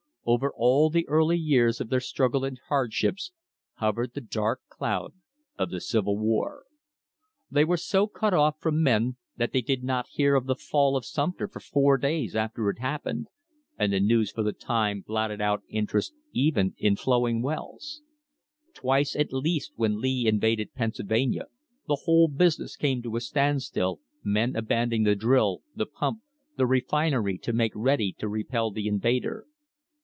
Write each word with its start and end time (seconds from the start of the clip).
Over 0.23 0.53
all 0.55 0.91
the 0.91 1.07
early 1.07 1.39
years 1.39 1.81
of 1.81 1.89
their 1.89 1.99
struggle 1.99 2.45
and 2.45 2.59
hardships 2.69 3.31
hovered 3.77 4.13
the 4.13 4.21
dark 4.21 4.61
cloud 4.69 5.13
of 5.57 5.71
the 5.71 5.81
Civil 5.81 6.13
THE 6.15 6.19
BIRTH 6.19 6.27
OF 6.27 6.29
AN 6.29 6.31
INDUSTRY 6.31 6.31
War. 6.35 6.63
They 7.61 7.65
were 7.65 7.77
so 7.77 8.07
cut 8.07 8.31
off 8.35 8.59
from 8.59 8.83
men 8.83 9.15
that 9.37 9.51
they 9.51 9.61
did 9.61 9.83
not 9.83 10.09
hear 10.13 10.35
of 10.35 10.45
the 10.45 10.55
fall 10.55 10.95
of 10.95 11.05
Sumter 11.05 11.47
for 11.47 11.59
four 11.59 11.97
days 11.97 12.35
after 12.35 12.69
it 12.69 12.77
happened, 12.77 13.29
and 13.79 13.91
the 13.91 13.99
news 13.99 14.31
for 14.31 14.43
the 14.43 14.53
time 14.53 15.01
blotted 15.01 15.41
out 15.41 15.63
interest 15.67 16.13
even 16.33 16.75
in 16.77 16.95
flowing 16.95 17.41
wells. 17.41 18.03
Twice 18.75 19.15
at 19.15 19.33
least 19.33 19.73
when 19.75 19.99
Lee 19.99 20.27
invaded 20.27 20.75
Pennsylvania 20.75 21.47
the 21.87 22.01
whole 22.05 22.27
business 22.27 22.75
came 22.75 23.01
to 23.01 23.15
a 23.15 23.21
stand 23.21 23.63
still, 23.63 23.99
men 24.23 24.55
abandoning 24.55 25.03
the 25.03 25.15
drill, 25.15 25.63
the 25.75 25.87
pump, 25.87 26.19
the 26.57 26.67
refinery 26.67 27.39
to 27.39 27.53
make 27.53 27.73
ready 27.73 28.13
to 28.19 28.29
repel 28.29 28.69
the 28.69 28.87
invader. 28.87 29.47